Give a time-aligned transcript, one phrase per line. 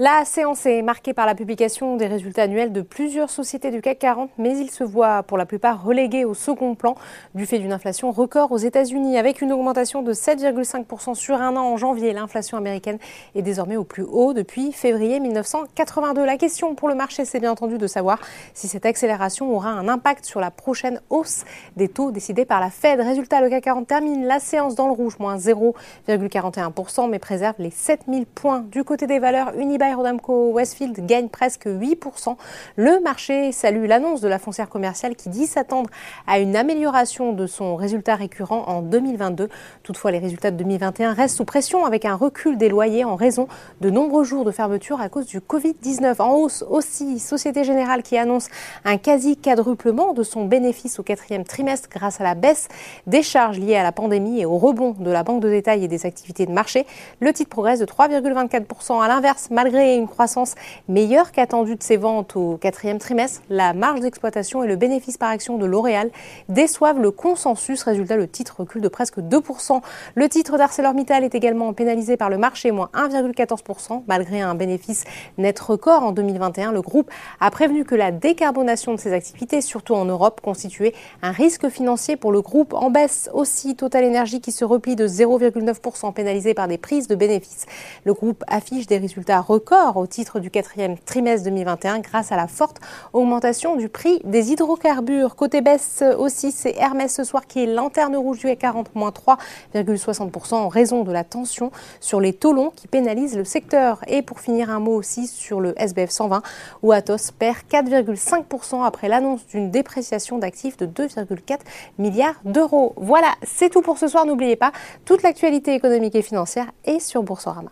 [0.00, 4.00] La séance est marquée par la publication des résultats annuels de plusieurs sociétés du CAC
[4.00, 6.96] 40, mais ils se voient pour la plupart relégués au second plan
[7.36, 9.16] du fait d'une inflation record aux États-Unis.
[9.18, 12.98] Avec une augmentation de 7,5% sur un an en janvier, l'inflation américaine
[13.36, 16.24] est désormais au plus haut depuis février 1982.
[16.24, 18.18] La question pour le marché, c'est bien entendu de savoir
[18.52, 21.44] si cette accélération aura un impact sur la prochaine hausse
[21.76, 22.98] des taux décidés par la Fed.
[22.98, 27.70] Résultat, le CAC 40 termine la séance dans le rouge, moins 0,41%, mais préserve les
[27.70, 28.64] 7000 points.
[28.72, 32.36] Du côté des valeurs, Unibail Rodamco Westfield gagne presque 8%.
[32.76, 35.90] Le marché salue l'annonce de la foncière commerciale qui dit s'attendre
[36.26, 39.48] à une amélioration de son résultat récurrent en 2022.
[39.82, 43.48] Toutefois, les résultats de 2021 restent sous pression avec un recul des loyers en raison
[43.80, 46.22] de nombreux jours de fermeture à cause du Covid-19.
[46.22, 48.48] En hausse aussi, Société Générale qui annonce
[48.84, 52.68] un quasi quadruplement de son bénéfice au quatrième trimestre grâce à la baisse
[53.06, 55.88] des charges liées à la pandémie et au rebond de la banque de détail et
[55.88, 56.86] des activités de marché.
[57.20, 59.02] Le titre progresse de 3,24%.
[59.02, 60.54] À l'inverse, malgré une croissance
[60.88, 65.30] meilleure qu'attendue de ses ventes au quatrième trimestre, la marge d'exploitation et le bénéfice par
[65.30, 66.10] action de L'Oréal
[66.48, 67.82] déçoivent le consensus.
[67.82, 69.80] Résultat, le titre recule de presque 2%.
[70.14, 74.04] Le titre d'ArcelorMittal est également pénalisé par le marché, moins 1,14%.
[74.06, 75.04] Malgré un bénéfice
[75.38, 79.94] net record en 2021, le groupe a prévenu que la décarbonation de ses activités, surtout
[79.94, 82.74] en Europe, constituait un risque financier pour le groupe.
[82.74, 87.14] En baisse aussi, Total Energy qui se replie de 0,9% pénalisé par des prises de
[87.14, 87.66] bénéfices.
[88.04, 92.46] Le groupe affiche des résultats records au titre du quatrième trimestre 2021 grâce à la
[92.46, 92.80] forte
[93.12, 95.36] augmentation du prix des hydrocarbures.
[95.36, 100.54] Côté baisse aussi, c'est Hermès ce soir qui est lanterne rouge du 40 moins 3,60%
[100.54, 101.70] en raison de la tension
[102.00, 104.00] sur les taux longs qui pénalisent le secteur.
[104.06, 106.42] Et pour finir, un mot aussi sur le SBF 120
[106.82, 111.58] où Atos perd 4,5% après l'annonce d'une dépréciation d'actifs de 2,4
[111.98, 112.92] milliards d'euros.
[112.96, 114.26] Voilà, c'est tout pour ce soir.
[114.26, 114.72] N'oubliez pas,
[115.04, 117.70] toute l'actualité économique et financière est sur Boursorama.